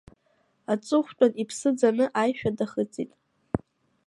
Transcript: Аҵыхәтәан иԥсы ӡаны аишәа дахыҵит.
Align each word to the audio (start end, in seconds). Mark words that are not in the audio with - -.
Аҵыхәтәан 0.71 1.31
иԥсы 1.41 1.69
ӡаны 1.77 2.05
аишәа 2.21 2.51
дахыҵит. 2.57 3.11